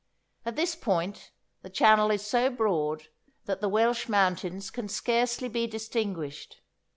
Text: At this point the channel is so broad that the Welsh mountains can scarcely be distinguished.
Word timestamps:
At 0.47 0.55
this 0.55 0.75
point 0.75 1.29
the 1.61 1.69
channel 1.69 2.09
is 2.09 2.25
so 2.25 2.49
broad 2.49 3.09
that 3.45 3.61
the 3.61 3.69
Welsh 3.69 4.09
mountains 4.09 4.71
can 4.71 4.89
scarcely 4.89 5.47
be 5.47 5.67
distinguished. 5.67 6.63